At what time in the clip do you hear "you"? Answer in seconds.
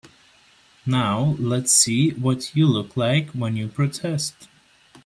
2.55-2.65, 3.55-3.67